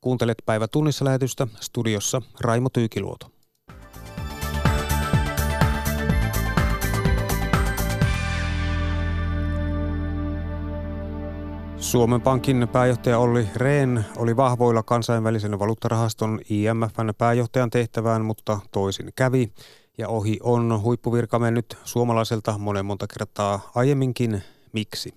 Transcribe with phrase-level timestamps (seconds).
[0.00, 3.30] Kuuntelet päivä tunnissa lähetystä studiossa Raimo Tyykiluoto.
[11.76, 19.52] Suomen Pankin pääjohtaja Olli Rehn oli vahvoilla kansainvälisen valuuttarahaston IMFn pääjohtajan tehtävään, mutta toisin kävi.
[19.98, 24.42] Ja ohi on huippuvirka mennyt suomalaiselta monen monta kertaa aiemminkin.
[24.72, 25.14] Miksi?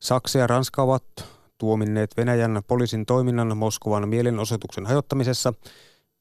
[0.00, 1.04] Saksa ja Ranska ovat
[1.60, 5.54] tuominneet Venäjän poliisin toiminnan Moskovan mielenosoituksen hajottamisessa.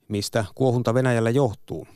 [0.07, 1.87] Mistä kuohunta Venäjällä johtuu?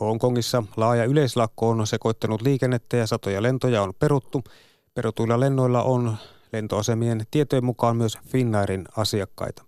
[0.00, 4.44] Hongkongissa laaja yleislakko on sekoittanut liikennettä ja satoja lentoja on peruttu.
[4.94, 6.16] Perutuilla lennoilla on
[6.52, 9.64] lentoasemien tietojen mukaan myös Finnairin asiakkaita.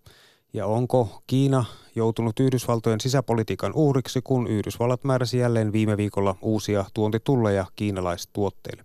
[0.53, 1.65] Ja onko Kiina
[1.95, 8.85] joutunut Yhdysvaltojen sisäpolitiikan uhriksi, kun Yhdysvallat määräsi jälleen viime viikolla uusia tuontitulleja kiinalaistuotteille?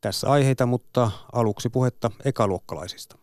[0.00, 3.17] Tässä aiheita, mutta aluksi puhetta ekaluokkalaisista.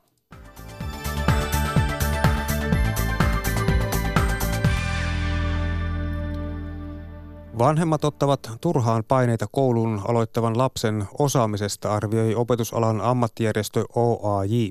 [7.57, 14.69] Vanhemmat ottavat turhaan paineita koulun aloittavan lapsen osaamisesta, arvioi opetusalan ammattijärjestö OAJ.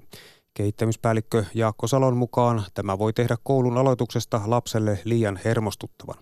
[0.55, 6.17] Kehittämispäällikkö Jaakko Salon mukaan tämä voi tehdä koulun aloituksesta lapselle liian hermostuttavan.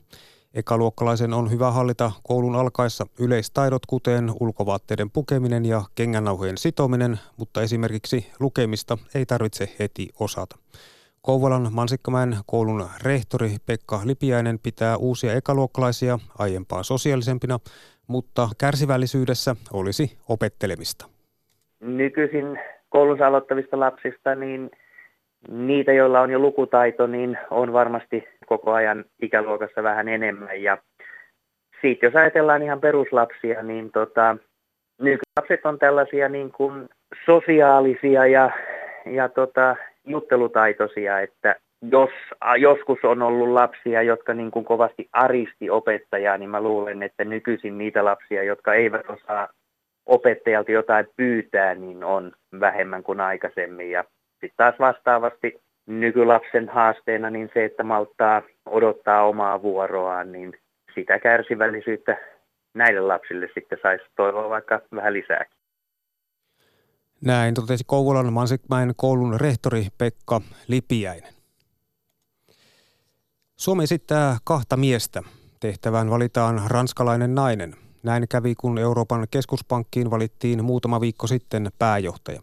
[0.54, 8.26] Ekaluokkalaisen on hyvä hallita koulun alkaessa yleistaidot, kuten ulkovaatteiden pukeminen ja kengännauhojen sitominen, mutta esimerkiksi
[8.40, 10.58] lukemista ei tarvitse heti osata.
[11.22, 17.58] Kouvolan Mansikkamäen koulun rehtori Pekka Lipiäinen pitää uusia ekaluokkalaisia aiempaa sosiaalisempina,
[18.08, 21.06] mutta kärsivällisyydessä olisi opettelemista.
[21.80, 24.70] Nykyisin koulunsa aloittavista lapsista, niin
[25.48, 30.62] niitä, joilla on jo lukutaito, niin on varmasti koko ajan ikäluokassa vähän enemmän.
[30.62, 30.78] Ja
[31.80, 34.36] siitä jos ajatellaan ihan peruslapsia, niin tota,
[34.98, 36.88] nykylapset on tällaisia niin kuin
[37.26, 38.50] sosiaalisia ja,
[39.06, 42.10] ja tota, juttelutaitoisia, että jos
[42.58, 47.78] joskus on ollut lapsia, jotka niin kuin kovasti aristi opettajaa, niin mä luulen, että nykyisin
[47.78, 49.48] niitä lapsia, jotka eivät osaa
[50.06, 53.90] opettajalta jotain pyytää, niin on vähemmän kuin aikaisemmin.
[53.90, 60.52] Ja sitten taas vastaavasti nykylapsen haasteena niin se, että malttaa odottaa omaa vuoroaan, niin
[60.94, 62.16] sitä kärsivällisyyttä
[62.74, 65.61] näille lapsille sitten saisi toivoa vaikka vähän lisääkin.
[67.24, 71.34] Näin totesi Kouvolan Mansikmäen koulun rehtori Pekka Lipiäinen.
[73.56, 75.22] Suomi esittää kahta miestä.
[75.60, 77.76] Tehtävään valitaan ranskalainen nainen.
[78.02, 82.42] Näin kävi, kun Euroopan keskuspankkiin valittiin muutama viikko sitten pääjohtaja.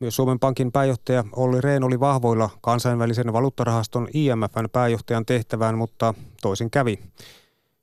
[0.00, 6.70] Myös Suomen Pankin pääjohtaja Olli Rehn oli vahvoilla kansainvälisen valuuttarahaston IMFn pääjohtajan tehtävään, mutta toisin
[6.70, 6.98] kävi.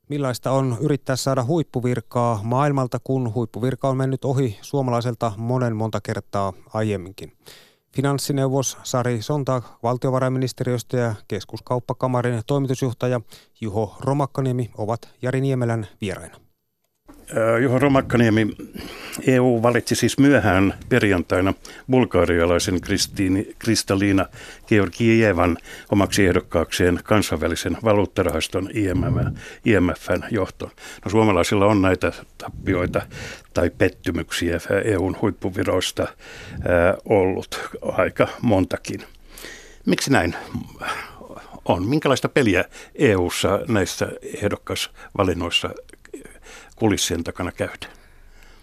[0.09, 6.53] Millaista on yrittää saada huippuvirkaa maailmalta, kun huippuvirka on mennyt ohi suomalaiselta monen monta kertaa
[6.73, 7.31] aiemminkin?
[7.95, 13.21] Finanssineuvos Sari Sontag valtiovarainministeriöstä ja keskuskauppakamarin toimitusjohtaja
[13.61, 16.48] Juho Romakkaniemi ovat Jari Niemelän vieraina.
[17.61, 18.47] Juho Romakkaniemi,
[19.27, 21.53] EU valitsi siis myöhään perjantaina
[21.91, 24.25] bulgaarialaisen Kristiini, Kristaliina
[24.67, 25.57] Georgievan
[25.91, 30.71] omaksi ehdokkaakseen kansainvälisen valuuttarahaston IMF, IMFn johtoon.
[31.05, 33.01] No, suomalaisilla on näitä tappioita
[33.53, 36.07] tai pettymyksiä EUn huippuviroista
[37.05, 39.03] ollut aika montakin.
[39.85, 40.35] Miksi näin
[41.65, 41.87] on?
[41.87, 44.07] Minkälaista peliä EUssa näissä
[44.41, 45.69] ehdokasvalinnoissa
[46.79, 47.93] kulissien takana käydään?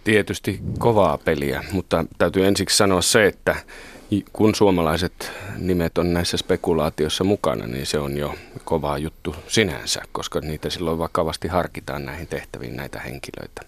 [0.04, 3.56] Tietysti kovaa peliä, mutta täytyy ensiksi sanoa se, että
[4.32, 8.34] kun suomalaiset nimet on näissä spekulaatioissa mukana, niin se on jo
[8.64, 13.62] kova juttu sinänsä, koska niitä silloin vakavasti harkitaan näihin tehtäviin näitä henkilöitä.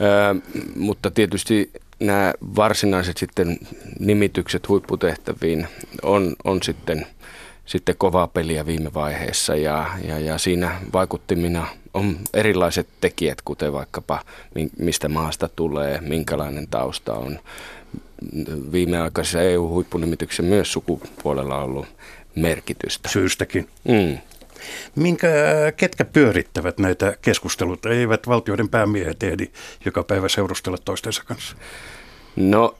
[0.00, 0.34] Öö,
[0.76, 1.70] mutta tietysti
[2.00, 3.58] nämä varsinaiset sitten
[3.98, 5.68] nimitykset huipputehtäviin
[6.02, 7.06] on, on sitten,
[7.66, 14.22] sitten kovaa peliä viime vaiheessa ja, ja, ja siinä vaikuttimina on erilaiset tekijät, kuten vaikkapa
[14.78, 17.38] mistä maasta tulee, minkälainen tausta on.
[18.72, 21.86] Viimeaikaisessa EU-huippunimityksessä myös sukupuolella on ollut
[22.34, 23.08] merkitystä.
[23.08, 23.68] Syystäkin.
[23.88, 24.18] Mm.
[24.94, 25.28] Minkä,
[25.76, 27.88] ketkä pyörittävät näitä keskusteluita?
[27.90, 29.50] Eivät valtioiden päämiehet ehdi
[29.84, 31.56] joka päivä seurustella toistensa kanssa?
[32.36, 32.76] No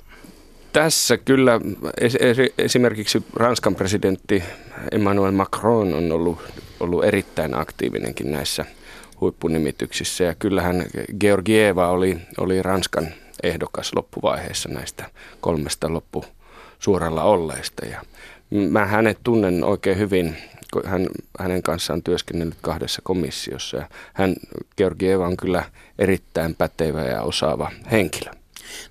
[0.76, 1.60] tässä kyllä
[2.58, 4.42] esimerkiksi Ranskan presidentti
[4.92, 6.38] Emmanuel Macron on ollut,
[6.80, 8.64] ollut erittäin aktiivinenkin näissä
[9.20, 10.24] huippunimityksissä.
[10.24, 10.86] Ja kyllähän
[11.20, 13.08] Georgieva oli, oli Ranskan
[13.42, 16.24] ehdokas loppuvaiheessa näistä kolmesta loppu
[16.78, 17.86] suoralla olleista.
[17.86, 18.02] Ja
[18.70, 20.36] mä hänet tunnen oikein hyvin,
[20.84, 21.06] hän,
[21.38, 23.76] hänen kanssaan työskennellyt kahdessa komissiossa.
[23.76, 24.34] Ja hän,
[24.76, 25.64] Georgieva on kyllä
[25.98, 28.35] erittäin pätevä ja osaava henkilö.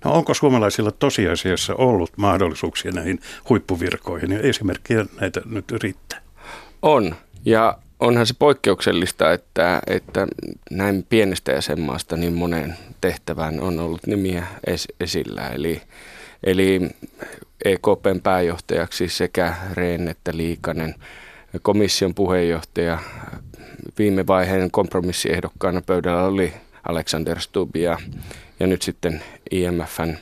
[0.04, 6.20] No onko suomalaisilla tosiasiassa ollut mahdollisuuksia näihin huippuvirkoihin ja esimerkkejä näitä nyt riittää?
[6.82, 7.16] On.
[7.44, 10.26] Ja onhan se poikkeuksellista, että, että
[10.70, 15.48] näin pienestä jäsenmaasta niin moneen tehtävään on ollut nimiä es, esillä.
[15.48, 15.82] Eli,
[16.44, 16.80] eli
[17.64, 20.94] EKPn pääjohtajaksi sekä Rehn että Liikanen,
[21.62, 22.98] komission puheenjohtaja,
[23.98, 26.52] viime vaiheen kompromissiehdokkaana pöydällä oli
[26.88, 27.98] Alexander Stubb ja,
[28.60, 30.16] ja nyt sitten IMFn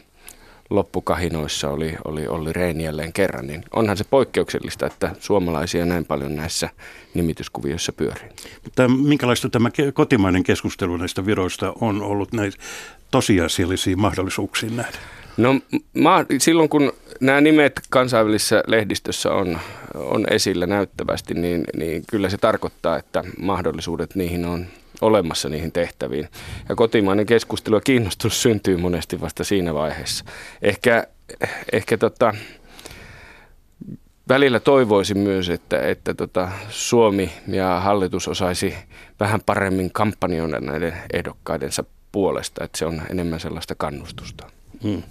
[0.71, 6.37] loppukahinoissa oli, oli Olli Rehn jälleen kerran, niin onhan se poikkeuksellista, että suomalaisia näin paljon
[6.37, 6.69] näissä
[7.15, 8.29] nimityskuvioissa pyörii.
[8.65, 12.57] Mutta minkälaista tämä kotimainen keskustelu näistä viroista on ollut näitä
[13.11, 14.99] tosiasiallisiin mahdollisuuksiin nähdä?
[15.37, 15.61] No
[15.95, 19.59] mä, silloin kun nämä nimet kansainvälisessä lehdistössä on,
[19.95, 24.67] on esillä näyttävästi, niin, niin kyllä se tarkoittaa, että mahdollisuudet niihin on
[25.05, 26.29] olemassa niihin tehtäviin.
[26.69, 30.25] Ja kotimainen keskustelu ja kiinnostus syntyy monesti vasta siinä vaiheessa.
[30.63, 31.07] Ehkä,
[31.73, 32.35] ehkä tota,
[34.29, 38.75] välillä toivoisin myös, että, että tota Suomi ja hallitus osaisi
[39.21, 44.47] vähän paremmin kampanjoida näiden ehdokkaidensa puolesta, että se on enemmän sellaista kannustusta.
[44.83, 45.03] Hmm.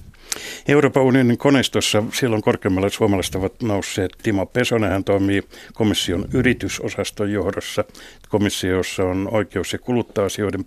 [0.67, 4.91] Euroopan unionin koneistossa silloin korkeammalle suomalaiset ovat nousseet Timo Pesonen.
[4.91, 5.43] Hän toimii
[5.73, 7.83] komission yritysosaston johdossa.
[8.29, 10.65] Komissiossa on oikeus- ja kuluttaa-asioiden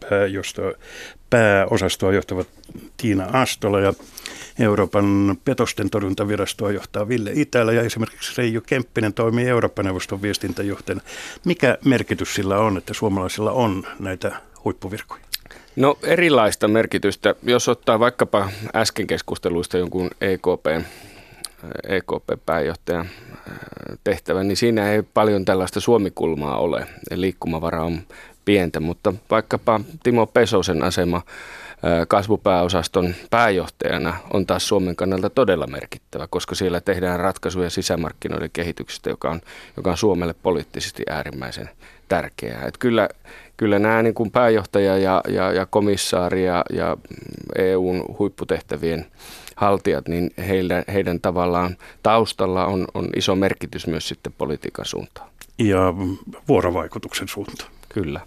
[1.30, 2.48] pääosastoa johtavat
[2.96, 3.92] Tiina Astola ja
[4.58, 11.02] Euroopan petosten torjuntavirastoa johtaa Ville Itälä ja esimerkiksi Reijo Kemppinen toimii Eurooppa-neuvoston viestintäjohtajana.
[11.44, 14.32] Mikä merkitys sillä on, että suomalaisilla on näitä
[14.64, 15.25] huippuvirkoja?
[15.76, 17.34] No erilaista merkitystä.
[17.42, 20.86] Jos ottaa vaikkapa äsken keskusteluista jonkun EKP,
[21.88, 23.08] EKP-pääjohtajan
[24.04, 26.86] tehtävän, niin siinä ei paljon tällaista suomikulmaa ole.
[27.14, 28.00] Liikkumavara on
[28.44, 31.22] pientä, mutta vaikkapa Timo Pesosen asema
[32.08, 39.30] kasvupääosaston pääjohtajana on taas Suomen kannalta todella merkittävä, koska siellä tehdään ratkaisuja sisämarkkinoiden kehityksestä, joka
[39.30, 39.40] on,
[39.76, 41.70] joka on Suomelle poliittisesti äärimmäisen
[42.08, 42.62] tärkeää.
[42.66, 43.08] Että kyllä,
[43.56, 46.96] kyllä nämä niin kuin pääjohtaja ja, ja, ja komissaari ja, ja
[47.56, 49.06] EUn huipputehtävien
[49.56, 55.28] haltijat, niin heillä, heidän tavallaan taustalla on, on iso merkitys myös sitten politiikan suuntaan.
[55.58, 55.94] Ja
[56.48, 57.70] vuorovaikutuksen suuntaan.
[57.88, 58.20] Kyllä.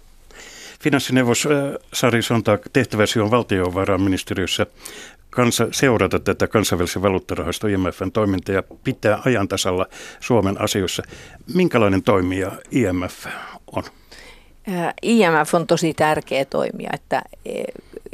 [0.80, 4.66] Finanssineuvos äh, Sari Sontak, tehtäväsi on valtiovarainministeriössä
[5.30, 9.86] kanssa seurata tätä kansainvälisen valuuttarahasto IMFn toimintaa ja pitää ajan tasalla
[10.20, 11.02] Suomen asioissa.
[11.54, 13.26] Minkälainen toimija IMF
[13.72, 13.82] on?
[15.02, 17.62] IMF on tosi tärkeä toimija, että e,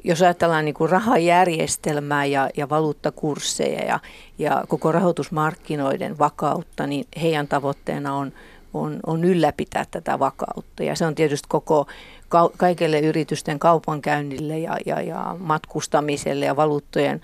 [0.05, 4.01] jos ajatellaan niin kuin rahajärjestelmää ja, ja valuuttakursseja ja,
[4.39, 8.33] ja koko rahoitusmarkkinoiden vakautta, niin heidän tavoitteena on,
[8.75, 10.83] on, on ylläpitää tätä vakautta.
[10.83, 11.87] Ja se on tietysti koko
[12.57, 17.21] kaikille yritysten kaupankäynnille ja, ja, ja matkustamiselle ja valuuttojen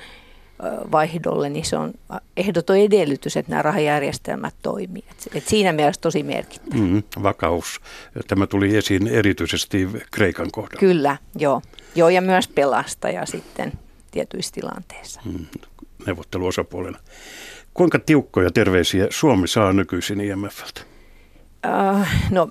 [0.93, 1.93] vaihdolle, niin se on
[2.37, 5.05] ehdoton edellytys, että nämä rahajärjestelmät toimii.
[5.35, 6.83] Et, siinä mielessä tosi merkittävä.
[6.83, 7.81] Mm, vakaus.
[8.29, 10.81] Tämä tuli esiin erityisesti Kreikan kohdalla.
[10.81, 11.63] Kyllä, joo.
[11.95, 13.73] joo ja myös pelastaja sitten
[14.11, 15.21] tietyissä tilanteissa.
[15.25, 15.47] Mm,
[16.07, 16.99] neuvotteluosapuolena.
[17.75, 20.81] Kuinka tiukkoja terveisiä Suomi saa nykyisin IMFltä?
[21.67, 22.49] Uh, no,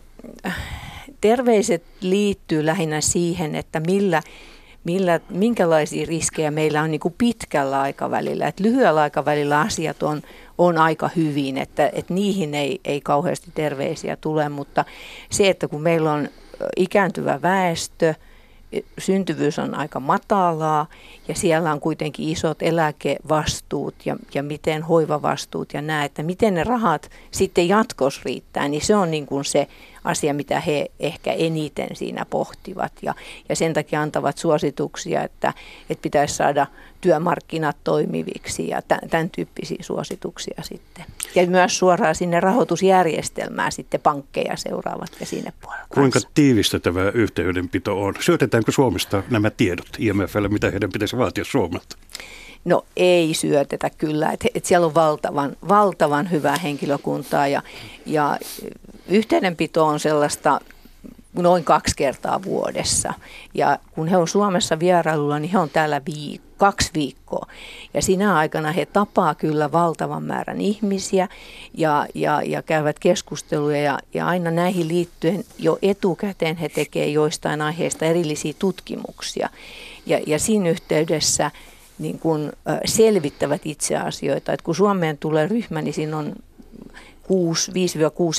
[1.22, 4.22] terveiset liittyy lähinnä siihen, että millä
[4.84, 8.48] millä, minkälaisia riskejä meillä on niin kuin pitkällä aikavälillä.
[8.48, 10.22] Et lyhyellä aikavälillä asiat on,
[10.58, 14.86] on aika hyvin, että, että niihin ei, ei kauheasti terveisiä tule, mutta
[15.30, 16.30] se, että kun meillä on
[16.78, 18.14] ikääntyvä väestö,
[18.98, 20.88] syntyvyys on aika matalaa
[21.28, 26.64] ja siellä on kuitenkin isot eläkevastuut ja, ja miten hoivavastuut ja nämä, että miten ne
[26.64, 29.68] rahat sitten jatkos riittää, niin se on niin kuin se
[30.04, 32.92] asia, mitä he ehkä eniten siinä pohtivat.
[33.02, 33.16] Ja,
[33.50, 35.54] ja sen takia antavat suosituksia, että,
[35.90, 36.68] että pitäisi saada
[37.02, 41.06] työmarkkinat toimiviksi ja tämän tyyppisiä suosituksia sitten.
[41.36, 48.02] Ja myös suoraan sinne rahoitusjärjestelmään sitten pankkeja seuraavat ja sinne puolella Kuinka tiivistä tämä yhteydenpito
[48.02, 48.14] on?
[48.20, 51.98] Syötetäänkö Suomesta nämä tiedot IMFlle, mitä heidän pitäisi vaatia Suomelta?
[52.66, 57.62] No ei syötetä kyllä, että et siellä on valtavan, valtavan hyvää henkilökuntaa ja,
[58.06, 58.38] ja
[59.08, 60.60] yhteydenpito on sellaista
[61.34, 63.14] noin kaksi kertaa vuodessa.
[63.54, 67.46] Ja kun he on Suomessa vierailulla, niin he on täällä viik- kaksi viikkoa.
[67.94, 71.28] Ja sinä aikana he tapaa kyllä valtavan määrän ihmisiä
[71.74, 73.82] ja, ja, ja käyvät keskusteluja.
[73.82, 79.50] Ja, ja aina näihin liittyen jo etukäteen he tekevät joistain aiheista erillisiä tutkimuksia.
[80.06, 81.52] Ja, ja siinä yhteydessä
[82.00, 82.52] niin kun,
[82.86, 84.54] selvittävät itse asioita.
[84.54, 86.36] Et kun Suomeen tulee ryhmä, niin siinä on
[87.32, 87.74] 6, 5-6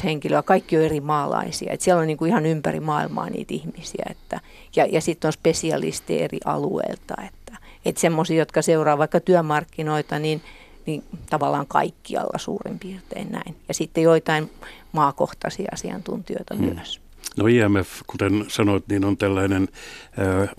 [0.05, 1.73] henkilöä, kaikki on eri maalaisia.
[1.73, 4.07] Et siellä on niin kuin ihan ympäri maailmaa niitä ihmisiä.
[4.11, 4.41] Että,
[4.77, 7.15] ja ja sitten on spesialisteja eri alueilta.
[7.27, 10.43] Että, että semmoisia, jotka seuraa vaikka työmarkkinoita, niin,
[10.87, 13.57] niin tavallaan kaikkialla suurin piirtein näin.
[13.69, 14.51] Ja sitten joitain
[14.93, 16.75] maakohtaisia asiantuntijoita hmm.
[16.75, 17.01] myös.
[17.37, 19.69] No IMF, kuten sanoit, niin on tällainen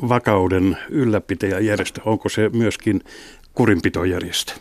[0.09, 2.01] vakauden ylläpitäjäjärjestö.
[2.05, 3.03] Onko se myöskin
[3.53, 4.53] kurinpitojärjestö?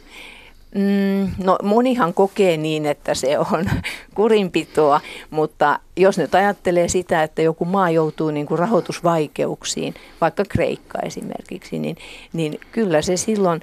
[0.74, 3.70] Mm, no monihan kokee niin, että se on
[4.14, 5.00] kurinpitoa,
[5.30, 11.78] mutta jos nyt ajattelee sitä, että joku maa joutuu niin kuin rahoitusvaikeuksiin, vaikka Kreikka esimerkiksi,
[11.78, 11.96] niin,
[12.32, 13.62] niin kyllä se silloin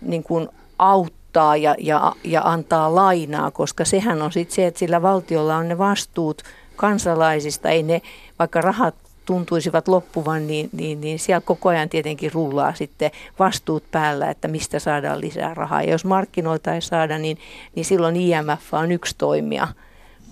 [0.00, 0.48] niin kuin
[0.78, 5.68] auttaa ja, ja, ja antaa lainaa, koska sehän on sitten se, että sillä valtiolla on
[5.68, 6.42] ne vastuut
[6.76, 8.02] kansalaisista, ei ne,
[8.38, 8.94] vaikka rahat
[9.28, 14.78] tuntuisivat loppuvan, niin, niin, niin siellä koko ajan tietenkin rullaa sitten vastuut päällä, että mistä
[14.78, 15.82] saadaan lisää rahaa.
[15.82, 17.38] Ja jos markkinoilta ei saada, niin,
[17.74, 19.68] niin silloin IMF on yksi toimija,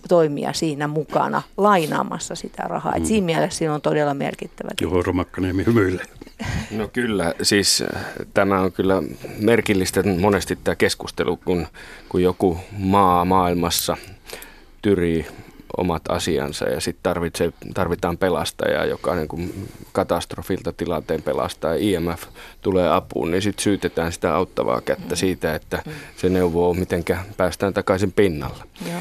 [0.08, 2.94] toimija siinä mukana lainaamassa sitä rahaa.
[2.94, 3.06] Et mm.
[3.06, 4.68] siinä mielessä siinä on todella merkittävä.
[4.80, 6.04] Juho Romakkaniemi hymyilee.
[6.70, 8.02] No kyllä, siis äh,
[8.34, 9.02] tämä on kyllä
[9.40, 11.66] merkillistä monesti tämä keskustelu, kun,
[12.08, 13.96] kun joku maa maailmassa
[14.82, 15.26] tyrii
[15.76, 17.12] omat asiansa ja sitten
[17.74, 22.22] tarvitaan pelastajaa, joka niin kuin katastrofilta tilanteen pelastaa ja IMF
[22.62, 25.16] tulee apuun, niin sitten syytetään sitä auttavaa kättä mm.
[25.16, 25.92] siitä, että mm.
[26.16, 27.04] se neuvoo, miten
[27.36, 28.64] päästään takaisin pinnalla.
[28.86, 28.98] Ja.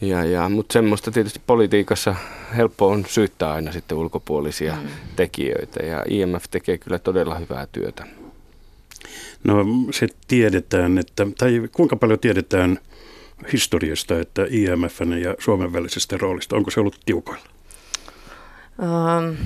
[0.00, 2.14] Ja, ja, mutta semmoista tietysti politiikassa
[2.56, 4.88] helppo on syyttää aina sitten ulkopuolisia mm.
[5.16, 8.06] tekijöitä ja IMF tekee kyllä todella hyvää työtä.
[9.44, 12.78] No se tiedetään, että, tai kuinka paljon tiedetään–
[13.52, 17.44] historiasta, että IMFn ja Suomen välisestä roolista, onko se ollut tiukoilla?
[18.78, 19.36] Um,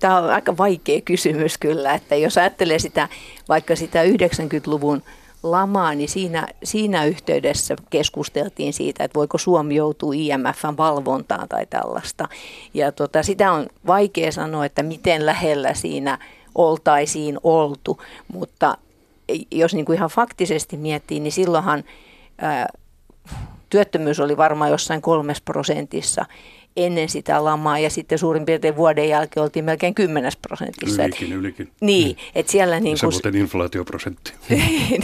[0.00, 3.08] Tämä on aika vaikea kysymys kyllä, että jos ajattelee sitä
[3.48, 5.02] vaikka sitä 90-luvun
[5.42, 12.28] lamaa, niin siinä, siinä yhteydessä keskusteltiin siitä, että voiko Suomi joutua IMFn valvontaan tai tällaista.
[12.74, 16.18] Ja tota, sitä on vaikea sanoa, että miten lähellä siinä
[16.54, 18.00] oltaisiin oltu,
[18.32, 18.78] mutta
[19.50, 21.84] jos niin kuin ihan faktisesti miettii, niin silloinhan
[22.38, 22.68] ää,
[23.70, 26.24] työttömyys oli varmaan jossain kolmes prosentissa
[26.76, 31.04] ennen sitä lamaa ja sitten suurin piirtein vuoden jälkeen oltiin melkein 10 prosentissa.
[31.04, 31.70] Ylikin, ylikin.
[31.80, 32.16] Niin, niin.
[32.34, 33.12] että siellä niin kuin...
[33.12, 34.32] Se inflaatioprosentti.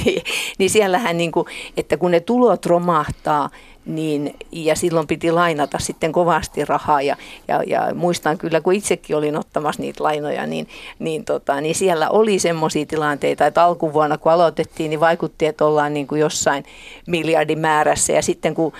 [0.04, 0.22] niin,
[0.58, 3.50] niin siellähän niin kuin, että kun ne tulot romahtaa,
[3.88, 7.16] niin, ja silloin piti lainata sitten kovasti rahaa ja,
[7.48, 10.68] ja, ja muistan kyllä, kun itsekin olin ottamassa niitä lainoja, niin,
[10.98, 15.94] niin, tota, niin siellä oli semmoisia tilanteita, että alkuvuonna kun aloitettiin, niin vaikutti, että ollaan
[15.94, 16.64] niin kuin jossain
[17.06, 18.72] miljardin määrässä ja sitten kun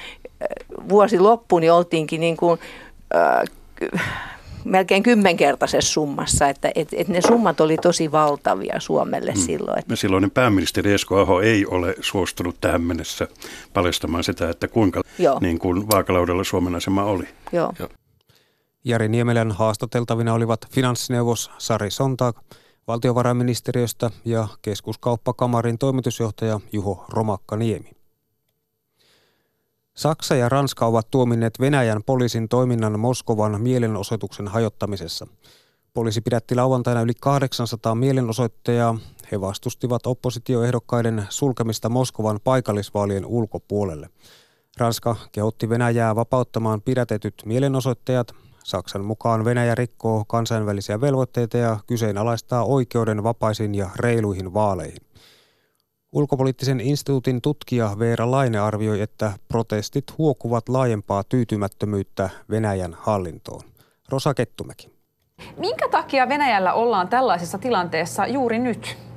[0.89, 2.61] vuosi loppui, niin oltiinkin niin kuin,
[3.17, 3.91] äh,
[4.69, 9.43] melkein kymmenkertaisessa summassa, että et, et ne summat oli tosi valtavia Suomelle hmm.
[9.43, 9.79] silloin.
[9.79, 9.97] Että.
[9.97, 13.29] Silloinen pääministeri Esko Aho ei ole suostunut tähän mennessä
[13.75, 15.03] paljastamaan sitä, että kuinka
[15.41, 17.25] niin kuin vaakalaudella Suomen asema oli.
[17.53, 17.73] Joo.
[17.79, 17.89] Joo.
[18.85, 22.37] Jari Niemelän haastateltavina olivat finanssineuvos Sari Sontag
[22.89, 27.98] valtiovarainministeriöstä ja keskuskauppakamarin toimitusjohtaja Juho Romakka-Niemi.
[29.99, 35.27] Saksa ja Ranska ovat tuominneet Venäjän poliisin toiminnan Moskovan mielenosoituksen hajottamisessa.
[35.95, 38.99] Poliisi pidätti lauantaina yli 800 mielenosoittajaa.
[39.33, 44.09] He vastustivat oppositioehdokkaiden sulkemista Moskovan paikallisvaalien ulkopuolelle.
[44.77, 48.35] Ranska kehotti Venäjää vapauttamaan pidätetyt mielenosoittajat.
[48.65, 55.03] Saksan mukaan Venäjä rikkoo kansainvälisiä velvoitteita ja kyseenalaistaa oikeuden vapaisiin ja reiluihin vaaleihin.
[56.13, 63.61] Ulkopoliittisen instituutin tutkija Veera Laine arvioi, että protestit huokuvat laajempaa tyytymättömyyttä Venäjän hallintoon.
[64.09, 64.89] Rosa Kettumäki.
[65.57, 69.08] Minkä takia Venäjällä ollaan tällaisessa tilanteessa juuri nyt?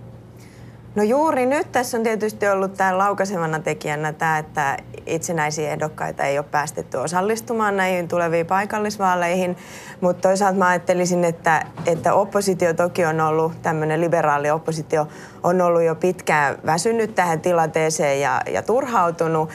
[0.95, 6.37] No juuri nyt tässä on tietysti ollut tämän laukaisevana tekijänä tämä, että itsenäisiä ehdokkaita ei
[6.37, 9.57] ole päästetty osallistumaan näihin tuleviin paikallisvaaleihin.
[10.01, 15.07] Mutta toisaalta mä ajattelisin, että, että oppositio toki on ollut, tämmöinen liberaali oppositio
[15.43, 19.49] on ollut jo pitkään väsynyt tähän tilanteeseen ja, ja turhautunut.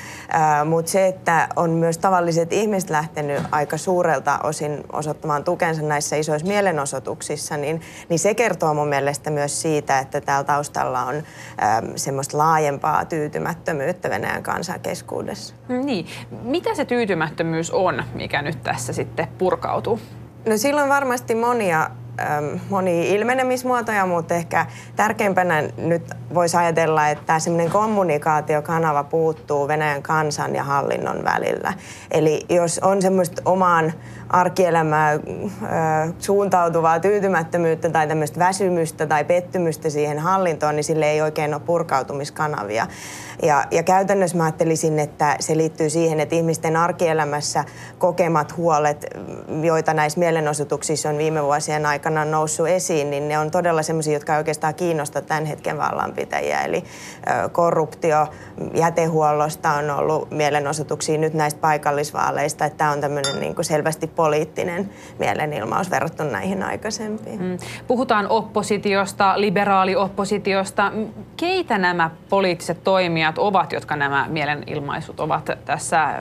[0.65, 6.49] Mutta se, että on myös tavalliset ihmiset lähtenyt aika suurelta osin osoittamaan tukensa näissä isoissa
[6.49, 11.26] mielenosoituksissa, niin, niin se kertoo mun mielestä myös siitä, että täällä taustalla on
[11.97, 15.55] semmoista laajempaa tyytymättömyyttä Venäjän kansan keskuudessa.
[15.69, 16.07] Niin.
[16.43, 20.01] Mitä se tyytymättömyys on, mikä nyt tässä sitten purkautuu?
[20.47, 21.91] No silloin varmasti monia
[22.71, 26.03] monia ilmenemismuotoja, mutta ehkä tärkeimpänä nyt
[26.35, 31.73] voisi ajatella, että semmoinen kommunikaatiokanava puuttuu Venäjän kansan ja hallinnon välillä.
[32.11, 33.93] Eli jos on semmoista omaan
[34.29, 35.21] arkielämään
[36.19, 42.87] suuntautuvaa tyytymättömyyttä tai tämmöistä väsymystä tai pettymystä siihen hallintoon, niin sille ei oikein ole purkautumiskanavia.
[43.43, 47.65] Ja, ja käytännössä mä ajattelisin, että se liittyy siihen, että ihmisten arkielämässä
[47.99, 49.07] kokemat huolet,
[49.63, 54.13] joita näissä mielenosoituksissa on viime vuosien aikana aikana noussut esiin, niin ne on todella sellaisia,
[54.13, 56.61] jotka oikeastaan kiinnosta tämän hetken vallanpitäjiä.
[56.61, 56.85] Eli
[57.53, 58.27] korruptio,
[58.75, 64.91] jätehuollosta on ollut mielenosoituksia nyt näistä paikallisvaaleista, että tämä on tämmöinen niin kuin selvästi poliittinen
[65.19, 67.43] mielenilmaus verrattuna näihin aikaisempiin.
[67.43, 67.59] Mm.
[67.87, 70.93] Puhutaan oppositiosta, liberaalioppositiosta.
[71.37, 76.15] Keitä nämä poliittiset toimijat ovat, jotka nämä mielenilmaisut ovat tässä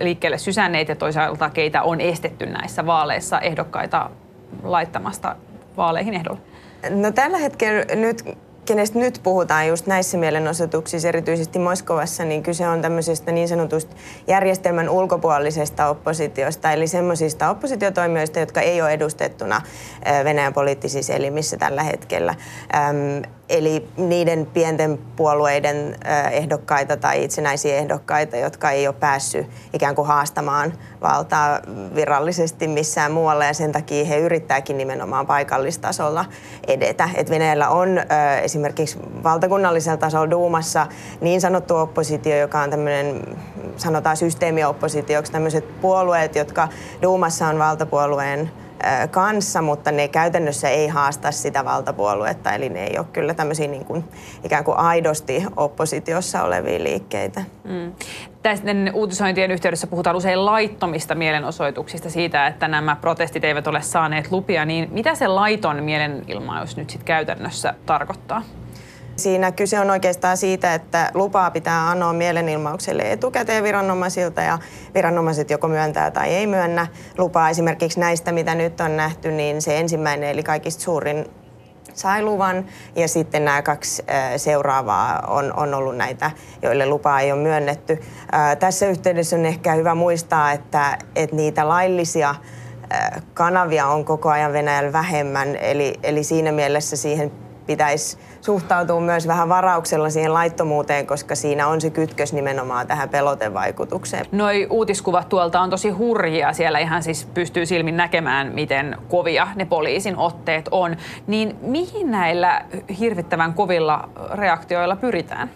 [0.00, 4.10] liikkeelle sysänneet ja toisaalta keitä on estetty näissä vaaleissa ehdokkaita
[4.62, 5.36] laittamasta
[5.76, 6.40] vaaleihin ehdolle?
[6.90, 8.24] No tällä hetkellä nyt
[8.64, 14.88] kenestä nyt puhutaan just näissä mielenosoituksissa, erityisesti Moskovassa, niin kyse on tämmöisestä niin sanotusta järjestelmän
[14.88, 19.62] ulkopuolisesta oppositiosta, eli semmoisista oppositiotoimijoista, jotka ei ole edustettuna
[20.24, 22.34] Venäjän poliittisissa elimissä tällä hetkellä.
[23.48, 25.96] Eli niiden pienten puolueiden
[26.30, 30.72] ehdokkaita tai itsenäisiä ehdokkaita, jotka ei ole päässyt ikään kuin haastamaan
[31.02, 31.60] valtaa
[31.94, 36.24] virallisesti missään muualla ja sen takia he yrittääkin nimenomaan paikallistasolla
[36.66, 37.08] edetä.
[37.14, 37.88] Et Venäjällä on
[38.42, 40.86] esimerkiksi valtakunnallisella tasolla Duumassa
[41.20, 43.22] niin sanottu oppositio, joka on tämmöinen
[43.76, 46.68] sanotaan systeemioppositioksi, tämmöiset puolueet, jotka
[47.02, 48.50] Duumassa on valtapuolueen
[49.10, 53.84] kanssa, mutta ne käytännössä ei haasta sitä valtapuoluetta, eli ne ei ole kyllä tämmöisiä niin
[53.84, 54.04] kuin,
[54.44, 57.44] ikään kuin aidosti oppositiossa olevia liikkeitä.
[57.64, 57.92] Mm.
[58.42, 64.64] Tästen uutisointien yhteydessä puhutaan usein laittomista mielenosoituksista siitä, että nämä protestit eivät ole saaneet lupia,
[64.64, 68.42] niin mitä se laiton mielenilmaus nyt sitten käytännössä tarkoittaa?
[69.16, 74.58] Siinä kyse on oikeastaan siitä, että lupaa pitää anoa mielenilmaukselle etukäteen viranomaisilta ja
[74.94, 76.86] viranomaiset joko myöntää tai ei myönnä
[77.18, 77.50] lupaa.
[77.50, 81.30] Esimerkiksi näistä, mitä nyt on nähty, niin se ensimmäinen eli kaikista suurin
[81.94, 82.64] sai luvan
[82.96, 84.02] ja sitten nämä kaksi
[84.36, 86.30] seuraavaa on, on ollut näitä,
[86.62, 88.00] joille lupaa ei ole myönnetty.
[88.58, 92.34] Tässä yhteydessä on ehkä hyvä muistaa, että, että niitä laillisia
[93.34, 97.32] kanavia on koko ajan Venäjällä vähemmän, eli, eli siinä mielessä siihen
[97.66, 104.26] pitäisi suhtautua myös vähän varauksella siihen laittomuuteen, koska siinä on se kytkös nimenomaan tähän pelotevaikutukseen.
[104.32, 106.52] Noi uutiskuvat tuolta on tosi hurjia.
[106.52, 110.96] Siellä ihan siis pystyy silmin näkemään, miten kovia ne poliisin otteet on.
[111.26, 112.64] Niin mihin näillä
[112.98, 115.50] hirvittävän kovilla reaktioilla pyritään?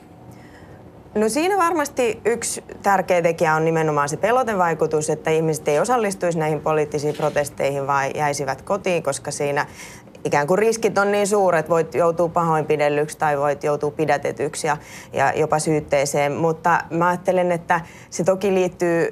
[1.16, 6.61] No siinä varmasti yksi tärkeä tekijä on nimenomaan se pelotevaikutus, että ihmiset ei osallistuisi näihin
[6.61, 9.66] poliittisiin protesteihin, vaan jäisivät kotiin, koska siinä
[10.27, 14.77] ikään kuin riskit on niin suuret, voit joutua pahoinpidellyksi tai voit joutua pidätetyksi ja,
[15.12, 16.33] ja jopa syytteeseen.
[16.33, 19.11] Mutta mä ajattelen, että se toki liittyy ö,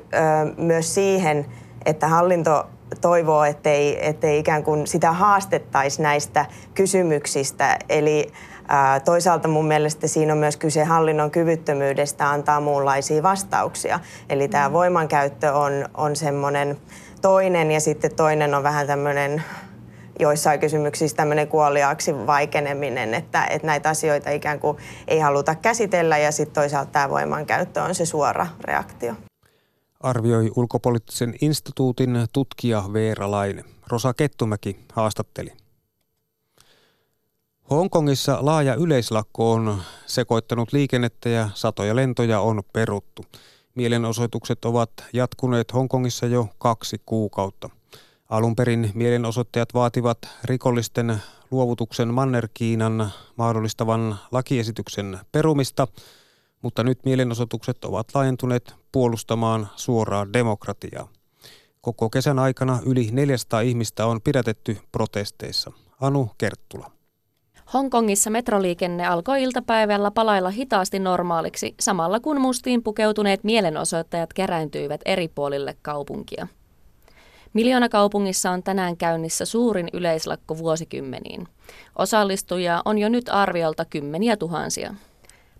[0.57, 1.46] myös siihen,
[1.87, 2.66] että hallinto
[3.00, 7.79] toivoo, ettei, ettei ikään kuin sitä haastettaisi näistä kysymyksistä.
[7.88, 8.33] Eli
[8.68, 14.00] ää, toisaalta mun mielestä siinä on myös kyse hallinnon kyvyttömyydestä antaa muunlaisia vastauksia.
[14.29, 14.72] Eli tämä mm.
[14.72, 16.77] voimankäyttö on, on semmoinen
[17.22, 19.42] toinen ja sitten toinen on vähän tämmöinen
[20.18, 26.33] joissain kysymyksissä tämmöinen kuoliaaksi vaikeneminen, että, että näitä asioita ikään kuin ei haluta käsitellä ja
[26.33, 29.14] sitten toisaalta tämä voimankäyttö on se suora reaktio.
[30.00, 33.64] Arvioi ulkopoliittisen instituutin tutkija Veera Laine.
[33.88, 35.53] Rosa Kettumäki haastatteli.
[37.70, 43.24] Hongkongissa laaja yleislakko on sekoittanut liikennettä ja satoja lentoja on peruttu.
[43.74, 47.70] Mielenosoitukset ovat jatkuneet Hongkongissa jo kaksi kuukautta–
[48.34, 51.16] Alun perin mielenosoittajat vaativat rikollisten
[51.50, 55.88] luovutuksen Manner-Kiinan mahdollistavan lakiesityksen perumista,
[56.62, 61.08] mutta nyt mielenosoitukset ovat laajentuneet puolustamaan suoraa demokratiaa.
[61.80, 65.72] Koko kesän aikana yli 400 ihmistä on pidätetty protesteissa.
[66.00, 66.90] Anu Kerttula.
[67.74, 75.76] Hongkongissa metroliikenne alkoi iltapäivällä palailla hitaasti normaaliksi, samalla kun mustiin pukeutuneet mielenosoittajat kerääntyivät eri puolille
[75.82, 76.48] kaupunkia.
[77.54, 81.48] Miljoona kaupungissa on tänään käynnissä suurin yleislakko vuosikymmeniin.
[81.98, 84.94] Osallistujia on jo nyt arviolta kymmeniä tuhansia.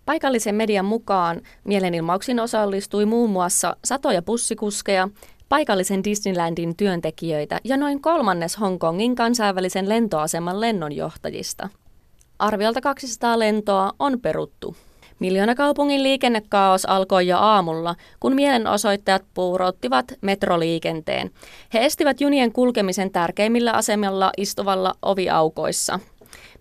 [0.05, 5.09] Paikallisen median mukaan mielenilmauksiin osallistui muun muassa satoja bussikuskeja,
[5.49, 11.69] paikallisen Disneylandin työntekijöitä ja noin kolmannes Hongkongin kansainvälisen lentoaseman lennonjohtajista.
[12.39, 14.75] Arviolta 200 lentoa on peruttu.
[15.18, 21.30] Miljoona kaupungin liikennekaos alkoi jo aamulla, kun mielenosoittajat puurouttivat metroliikenteen.
[21.74, 26.00] He estivät junien kulkemisen tärkeimmillä asemilla istuvalla oviaukoissa.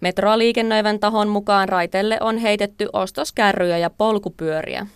[0.01, 4.87] Metroa liikennöivän tahon mukaan raiteille on heitetty ostoskärryjä ja polkupyöriä.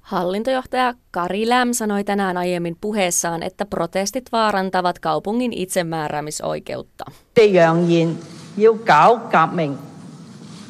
[0.00, 7.04] Hallintojohtaja Kari Läm sanoi tänään aiemmin puheessaan, että protestit vaarantavat kaupungin itsemääräämisoikeutta.
[7.40, 8.16] 这扬言
[8.56, 9.78] 要搞革命，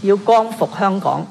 [0.04, 1.26] 要光复香港。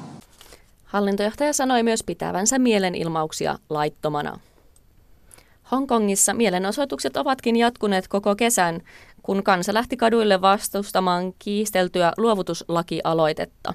[0.93, 4.39] Hallintojohtaja sanoi myös pitävänsä mielenilmauksia laittomana.
[5.71, 8.81] Hongkongissa mielenosoitukset ovatkin jatkuneet koko kesän,
[9.23, 13.73] kun kansa lähti kaduille vastustamaan kiisteltyä luovutuslakialoitetta.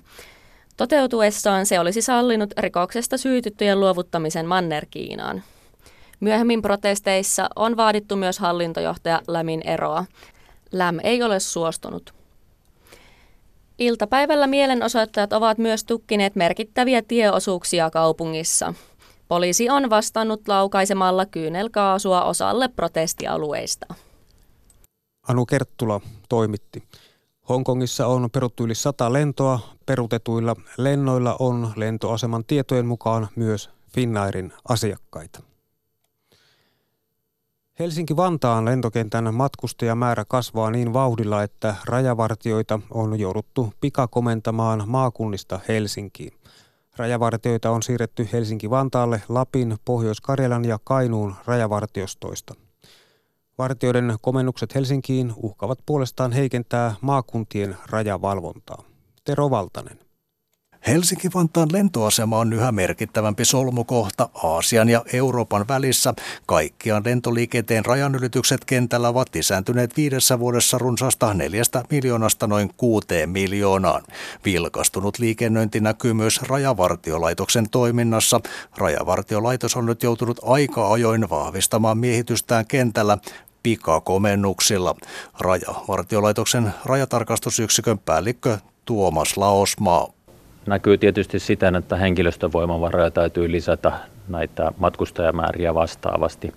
[0.77, 5.43] Toteutuessaan se olisi sallinut rikoksesta syytyttyjen luovuttamisen Manner-Kiinaan.
[6.21, 10.05] Myöhemmin protesteissa on vaadittu myös hallintojohtaja Lämin eroa.
[10.73, 12.18] Läm ei ole suostunut.
[13.79, 18.75] Iltapäivällä mielenosoittajat ovat myös tukkineet merkittäviä tieosuuksia kaupungissa.
[19.29, 23.95] Poliisi on vastannut laukaisemalla kyynelkaasua osalle protestialueista.
[25.29, 26.83] Anu Kerttula toimitti.
[27.49, 29.61] Hongkongissa on peruttu yli sata lentoa.
[29.87, 35.48] Perutetuilla lennoilla on lentoaseman tietojen mukaan myös Finnairin asiakkaita.
[37.79, 46.33] Helsinki-Vantaan lentokentän matkustajamäärä kasvaa niin vauhdilla, että rajavartioita on jouduttu pikakomentamaan maakunnista Helsinkiin.
[46.97, 52.55] Rajavartioita on siirretty Helsinki-Vantaalle Lapin, Pohjois-Karjalan ja Kainuun rajavartiostoista.
[53.59, 58.83] Vartioiden komennukset Helsinkiin uhkaavat puolestaan heikentää maakuntien rajavalvontaa.
[59.25, 60.08] Tero Valtanen.
[60.89, 66.15] Helsinki-Vantaan lentoasema on yhä merkittävämpi solmukohta Aasian ja Euroopan välissä.
[66.47, 74.03] Kaikkiaan lentoliikenteen rajanylitykset kentällä ovat lisääntyneet viidessä vuodessa runsaasta neljästä miljoonasta noin kuuteen miljoonaan.
[74.45, 78.41] Vilkastunut liikennöinti näkyy myös Rajavartiolaitoksen toiminnassa.
[78.77, 83.19] Rajavartiolaitos on nyt joutunut aika ajoin vahvistamaan miehitystään kentällä
[83.63, 84.95] pikakomennuksilla.
[85.41, 90.18] Rajavartiolaitoksen rajatarkastusyksikön päällikkö Tuomas Laosmaa
[90.69, 93.93] näkyy tietysti siten, että henkilöstövoimavaroja täytyy lisätä
[94.29, 96.53] näitä matkustajamääriä vastaavasti.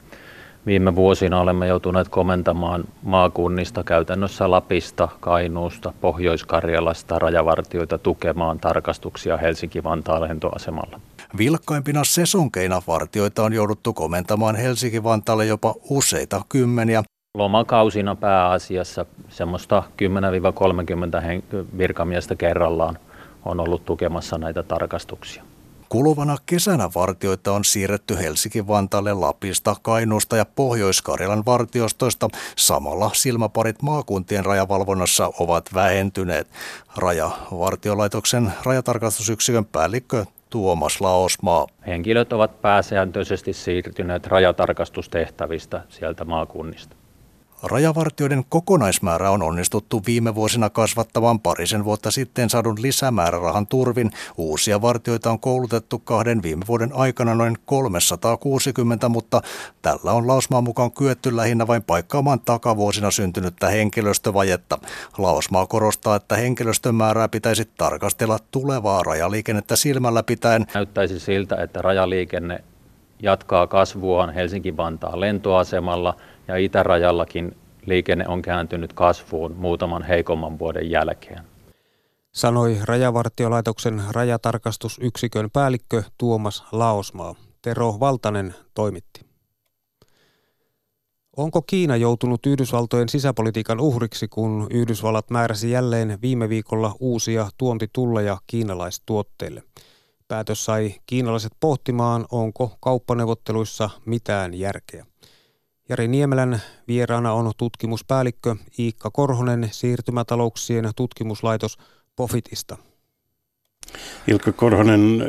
[0.65, 10.99] Viime vuosina olemme joutuneet komentamaan maakunnista käytännössä Lapista, Kainuusta, Pohjois-Karjalasta rajavartioita tukemaan tarkastuksia Helsinki-Vantaan lentoasemalla.
[11.37, 17.03] Vilkkaimpina sesonkeina vartioita on jouduttu komentamaan Helsinki-Vantaalle jopa useita kymmeniä.
[17.37, 19.83] Lomakausina pääasiassa semmoista
[21.39, 22.97] 10-30 virkamiestä kerrallaan
[23.45, 25.43] on ollut tukemassa näitä tarkastuksia.
[25.89, 32.27] Kuluvana kesänä vartioita on siirretty Helsinki-Vantaalle Lapista, Kainuusta ja Pohjois-Karjalan vartiostoista.
[32.55, 36.47] Samalla silmäparit maakuntien rajavalvonnassa ovat vähentyneet.
[36.97, 41.67] Rajavartiolaitoksen rajatarkastusyksikön päällikkö Tuomas Laosmaa.
[41.87, 47.00] Henkilöt ovat pääsääntöisesti siirtyneet rajatarkastustehtävistä sieltä maakunnista.
[47.63, 54.11] Rajavartioiden kokonaismäärä on onnistuttu viime vuosina kasvattamaan parisen vuotta sitten saadun lisämäärärahan turvin.
[54.37, 59.41] Uusia vartioita on koulutettu kahden viime vuoden aikana noin 360, mutta
[59.81, 64.77] tällä on Lausmaan mukaan kyetty lähinnä vain paikkaamaan takavuosina syntynyttä henkilöstövajetta.
[65.17, 70.65] Lausmaa korostaa, että henkilöstön määrää pitäisi tarkastella tulevaa rajaliikennettä silmällä pitäen.
[70.73, 72.63] Näyttäisi siltä, että rajaliikenne
[73.21, 76.15] jatkaa kasvuaan Helsinki-Vantaan lentoasemalla–
[76.47, 81.43] ja itärajallakin liikenne on kääntynyt kasvuun muutaman heikomman vuoden jälkeen.
[82.31, 87.35] Sanoi Rajavartiolaitoksen rajatarkastusyksikön päällikkö Tuomas Laosmaa.
[87.61, 89.21] Tero Valtanen toimitti.
[91.37, 99.63] Onko Kiina joutunut Yhdysvaltojen sisäpolitiikan uhriksi, kun Yhdysvallat määräsi jälleen viime viikolla uusia tuontitulleja kiinalaistuotteille?
[100.27, 105.05] Päätös sai kiinalaiset pohtimaan, onko kauppaneuvotteluissa mitään järkeä.
[105.91, 111.77] Jari Niemelän vieraana on tutkimuspäällikkö Iikka Korhonen siirtymätalouksien tutkimuslaitos
[112.15, 112.77] Pofitista.
[114.27, 115.21] Ilkka Korhonen,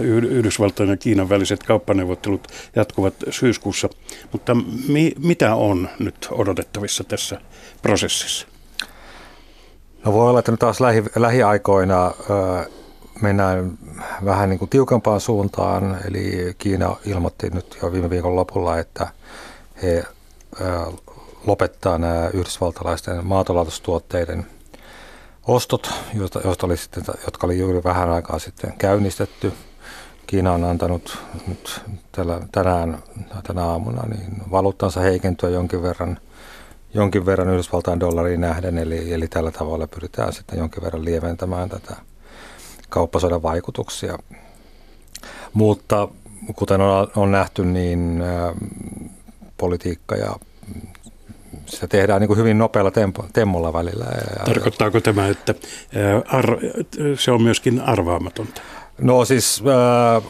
[0.00, 3.88] Yhdysvaltojen ja Kiinan väliset kauppaneuvottelut jatkuvat syyskuussa,
[4.32, 4.54] mutta
[4.88, 7.40] mi- mitä on nyt odotettavissa tässä
[7.82, 8.46] prosessissa?
[10.04, 12.12] No voi olla, että nyt taas lähi, lähiaikoina ö,
[13.22, 13.78] mennään
[14.24, 19.08] vähän niin kuin tiukempaan suuntaan, eli Kiina ilmoitti nyt jo viime viikon lopulla, että–
[19.82, 20.04] he
[21.46, 24.46] lopettaa nämä yhdysvaltalaisten maataloustuotteiden
[25.46, 25.90] ostot,
[26.44, 29.52] joista oli sitten, jotka oli juuri vähän aikaa sitten käynnistetty.
[30.26, 31.80] Kiina on antanut nyt
[32.12, 33.02] tällä, tänään,
[33.42, 36.18] tänä aamuna niin valuuttansa heikentyä jonkin verran,
[36.94, 41.96] jonkin verran Yhdysvaltain dollariin nähden, eli, eli tällä tavalla pyritään sitten jonkin verran lieventämään tätä
[42.88, 44.18] kauppasodan vaikutuksia.
[45.52, 46.08] Mutta
[46.56, 48.22] kuten on, on nähty, niin
[49.62, 50.36] politiikka ja
[51.66, 54.06] se tehdään niin kuin hyvin nopealla tempo, temmolla välillä.
[54.44, 55.54] Tarkoittaako tämä, että
[56.26, 56.58] ar-
[57.18, 58.62] se on myöskin arvaamatonta?
[58.98, 60.22] No siis äh,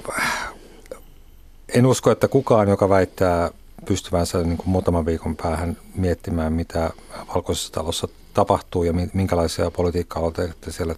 [1.75, 3.51] en usko, että kukaan, joka väittää
[3.85, 6.91] pystyvänsä niin kuin muutaman viikon päähän miettimään, mitä
[7.35, 10.95] valkoisessa talossa tapahtuu ja minkälaisia politiikka-aloitteita siellä,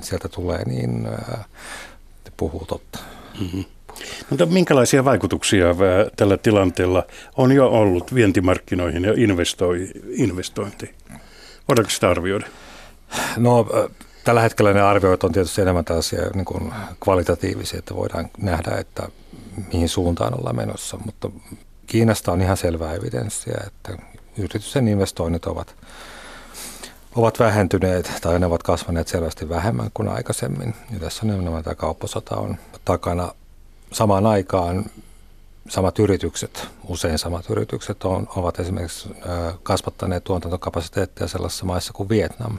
[0.00, 1.46] sieltä tulee, niin äh,
[2.36, 2.98] puhuu totta.
[3.40, 3.64] Mm-hmm
[4.30, 5.66] Mutta minkälaisia vaikutuksia
[6.16, 7.02] tällä tilanteella
[7.36, 9.12] on jo ollut vientimarkkinoihin ja
[10.16, 10.94] investointiin?
[11.68, 12.46] Voidaanko sitä arvioida?
[13.36, 13.66] No
[14.24, 19.08] tällä hetkellä ne arvioit on tietysti enemmän tällaisia niin kuin kvalitatiivisia, että voidaan nähdä, että
[19.72, 21.30] mihin suuntaan ollaan menossa, mutta
[21.86, 24.02] Kiinasta on ihan selvää evidenssiä, että
[24.38, 25.74] yritysten investoinnit ovat,
[27.14, 30.74] ovat vähentyneet tai ne ovat kasvaneet selvästi vähemmän kuin aikaisemmin.
[30.90, 33.32] Ja tässä nimenomaan tämä kauppasota on takana.
[33.92, 34.84] Samaan aikaan
[35.68, 39.08] samat yritykset, usein samat yritykset on, ovat esimerkiksi
[39.62, 42.58] kasvattaneet tuotantokapasiteettia sellaisissa maissa kuin Vietnam,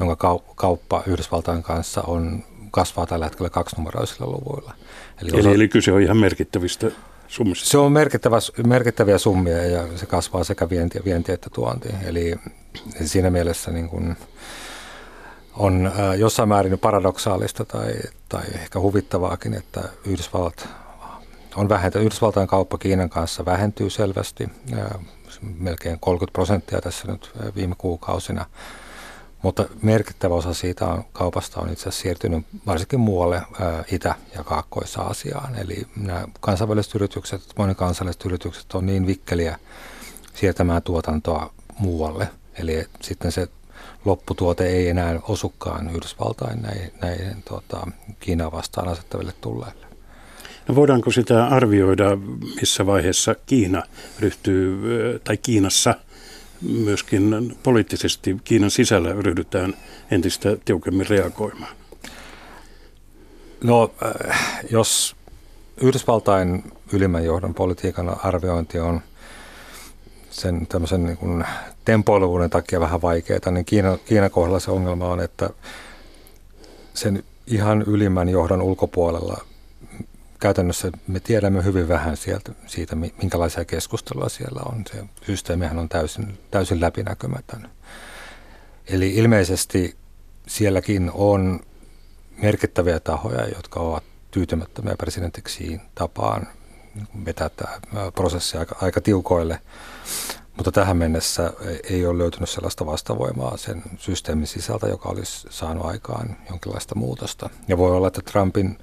[0.00, 4.74] jonka kauppa Yhdysvaltain kanssa on kasvaa tällä hetkellä kaksinumeroisilla luvuilla.
[5.22, 5.50] Eli, eli, osa...
[5.50, 6.90] eli kyse on ihan merkittävistä
[7.28, 7.68] summista.
[7.68, 11.88] Se on merkittävä, merkittäviä summia ja se kasvaa sekä vienti, vienti että tuonti.
[12.04, 12.36] Eli
[13.04, 14.16] siinä mielessä niin kuin
[15.58, 17.94] on äh, jossain määrin paradoksaalista tai,
[18.28, 20.68] tai ehkä huvittavaakin, että Yhdysvallat
[21.56, 22.06] on vähentänyt.
[22.06, 25.00] Yhdysvaltain kauppa Kiinan kanssa vähentyy selvästi, äh,
[25.58, 28.46] melkein 30 prosenttia tässä nyt äh, viime kuukausina.
[29.42, 34.44] Mutta merkittävä osa siitä on, kaupasta on itse asiassa siirtynyt varsinkin muualle ää, Itä- ja
[34.44, 35.54] Kaakkois-Aasiaan.
[35.58, 39.58] Eli nämä kansainväliset yritykset, monikansalliset yritykset on niin vikkeliä
[40.34, 42.28] siirtämään tuotantoa muualle.
[42.58, 43.48] Eli sitten se
[44.04, 47.86] lopputuote ei enää osukaan Yhdysvaltain näihin, näihin tuota,
[48.20, 49.86] Kiinaa vastaan asettaville tulleille.
[50.68, 52.16] No voidaanko sitä arvioida,
[52.60, 53.82] missä vaiheessa Kiina
[54.20, 54.78] ryhtyy,
[55.24, 55.94] tai Kiinassa–
[56.62, 59.74] myöskin poliittisesti Kiinan sisällä ryhdytään
[60.10, 61.76] entistä tiukemmin reagoimaan?
[63.64, 65.16] No, äh, jos
[65.80, 69.00] Yhdysvaltain ylimmän johdon politiikan arviointi on
[70.38, 71.44] sen tämmöisen niin kuin
[71.84, 75.50] tempoiluvuuden takia vähän vaikeaa, niin Kiinan, Kiinan kohdalla se ongelma on, että
[76.94, 79.44] sen ihan ylimmän johdon ulkopuolella
[80.40, 84.84] käytännössä me tiedämme hyvin vähän sieltä, siitä, minkälaisia keskusteluja siellä on.
[84.92, 87.70] Se systeemihän on täysin, täysin läpinäkymätön.
[88.86, 89.96] Eli ilmeisesti
[90.46, 91.60] sielläkin on
[92.42, 96.46] merkittäviä tahoja, jotka ovat tyytymättömiä presidenttiksi tapaan
[97.24, 99.60] vetää tämä prosessi aika, aika tiukoille.
[100.56, 101.52] Mutta tähän mennessä
[101.90, 107.50] ei ole löytynyt sellaista vastavoimaa sen systeemin sisältä, joka olisi saanut aikaan jonkinlaista muutosta.
[107.68, 108.78] Ja voi olla, että Trumpin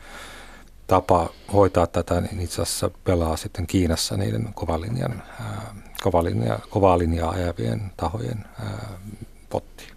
[0.88, 5.23] tapa hoitaa tätä, niin itse asiassa pelaa sitten Kiinassa niiden kovalinjan,
[6.01, 8.99] kovalinja, kovaa linjaa ajavien tahojen ää,
[9.49, 9.94] potti.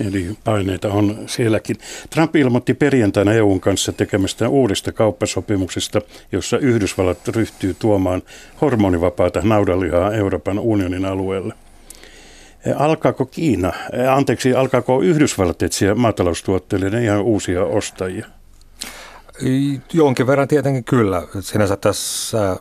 [0.00, 1.76] Eli paineita on sielläkin.
[2.10, 6.00] Trump ilmoitti perjantaina EUn kanssa tekemästä uudesta kauppasopimuksesta,
[6.32, 8.22] jossa Yhdysvallat ryhtyy tuomaan
[8.60, 11.54] hormonivapaata naudanlihaa Euroopan unionin alueelle.
[12.76, 13.72] Alkaako Kiina,
[14.10, 18.26] anteeksi, alkaako Yhdysvallat etsiä maataloustuotteille ihan uusia ostajia?
[19.92, 21.22] Jonkin verran tietenkin kyllä.
[21.40, 22.56] Sinänsä tässä,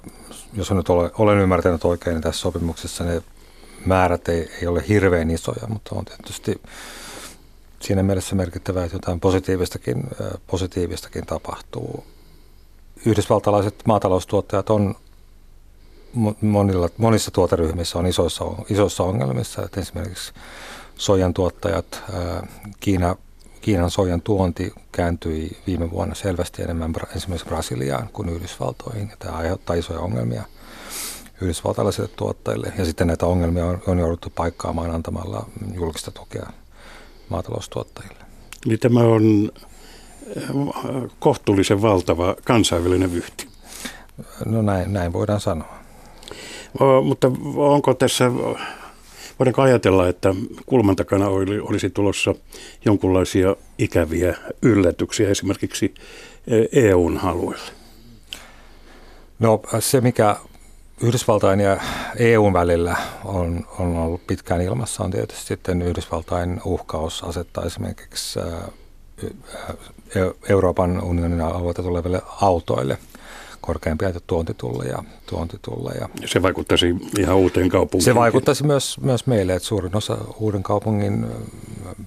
[0.53, 3.21] jos nyt olen, olen ymmärtänyt oikein, niin tässä sopimuksessa ne
[3.85, 6.61] määrät ei, ei ole hirveän isoja, mutta on tietysti
[7.85, 10.03] siinä mielessä merkittävää, että jotain positiivistakin,
[10.47, 12.03] positiivistakin tapahtuu.
[13.05, 14.95] Yhdysvaltalaiset maataloustuottajat on
[16.41, 19.65] monilla, monissa tuoteryhmissä on isoissa, isoissa ongelmissa.
[19.65, 20.33] Että esimerkiksi
[20.95, 22.03] sojan tuottajat,
[22.79, 23.15] Kiina
[23.61, 29.09] Kiinan sojan tuonti kääntyi viime vuonna selvästi enemmän esimerkiksi Brasiliaan kuin Yhdysvaltoihin.
[29.09, 30.43] Ja tämä aiheuttaa isoja ongelmia
[31.41, 32.73] yhdysvaltalaisille tuottajille.
[32.77, 36.49] Ja sitten näitä ongelmia on, on jouduttu paikkaamaan antamalla julkista tukea
[37.29, 38.25] maataloustuottajille.
[38.67, 39.51] Eli tämä on
[40.37, 40.43] äh,
[41.19, 43.47] kohtuullisen valtava kansainvälinen vyhti.
[44.45, 45.75] No näin, näin voidaan sanoa.
[46.79, 48.31] O, mutta onko tässä
[49.39, 50.35] Voidaanko ajatella, että
[50.65, 51.27] kulman takana
[51.61, 52.35] olisi tulossa
[52.85, 55.93] jonkinlaisia ikäviä yllätyksiä esimerkiksi
[56.71, 57.71] EUn alueelle?
[59.39, 60.35] No se, mikä
[61.01, 61.77] Yhdysvaltain ja
[62.17, 68.39] EUn välillä on, on ollut pitkään ilmassa, on tietysti sitten Yhdysvaltain uhkaus asettaa esimerkiksi
[70.49, 72.97] Euroopan unionin alueelta tuleville autoille–
[73.65, 75.03] korkeampia tuontitulleja.
[75.25, 76.09] tuontitulleja.
[76.25, 78.05] Se vaikuttaisi ihan uuteen kaupunkiin.
[78.05, 81.25] Se vaikuttaisi myös, myös meille, että suurin osa uuden kaupungin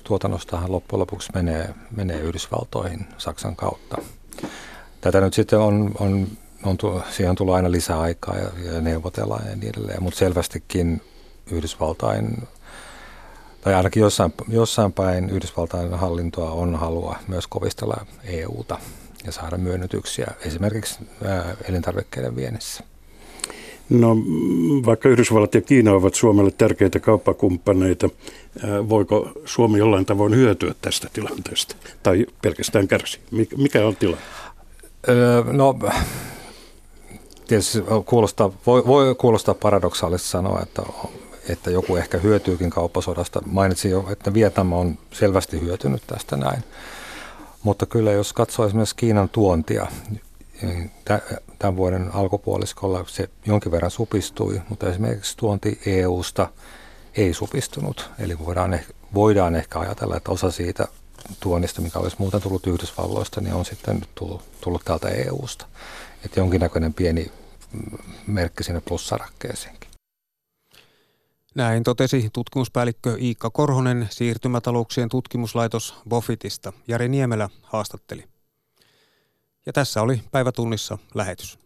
[0.05, 3.99] tuotannostahan loppujen lopuksi menee, menee Yhdysvaltoihin Saksan kautta.
[5.01, 6.27] Tätä nyt sitten on, on,
[6.68, 11.02] on, siihen on tullut aina lisää aikaa ja, ja neuvotellaan ja niin edelleen, mutta selvästikin
[11.50, 12.48] Yhdysvaltain
[13.61, 18.78] tai ainakin jossain, jossain päin Yhdysvaltain hallintoa on halua myös kovistella EUta
[19.24, 20.98] ja saada myönnytyksiä esimerkiksi
[21.68, 22.85] elintarvikkeiden viennissä.
[23.90, 24.16] No
[24.87, 28.09] vaikka Yhdysvallat ja Kiina ovat Suomelle tärkeitä kauppakumppaneita,
[28.88, 33.20] voiko Suomi jollain tavoin hyötyä tästä tilanteesta tai pelkästään kärsi?
[33.57, 34.24] Mikä on tilanne?
[35.52, 35.78] No
[37.48, 40.82] tietysti kuulostaa, voi, voi kuulostaa paradoksaalista sanoa, että,
[41.48, 43.42] että joku ehkä hyötyykin kauppasodasta.
[43.46, 46.64] Mainitsin jo, että Vietnam on selvästi hyötynyt tästä näin.
[47.62, 49.87] Mutta kyllä jos katsoo esimerkiksi Kiinan tuontia,
[50.62, 50.90] niin
[51.58, 56.48] tämän vuoden alkupuoliskolla se jonkin verran supistui, mutta esimerkiksi tuonti EUsta
[57.14, 58.11] ei supistunut.
[58.18, 58.80] Eli voidaan,
[59.14, 60.88] voidaan ehkä ajatella, että osa siitä
[61.40, 65.66] tuonnista, mikä olisi muuten tullut Yhdysvalloista, niin on sitten nyt tullut, tullut täältä EUsta.
[66.24, 67.32] Että jonkinnäköinen pieni
[68.26, 69.90] merkki sinne plussarakkeeseenkin.
[71.54, 76.72] Näin totesi tutkimuspäällikkö Iikka Korhonen siirtymätalouksien tutkimuslaitos Bofitista.
[76.88, 78.24] Jari Niemelä haastatteli.
[79.66, 81.59] Ja tässä oli päivätunnissa lähetys.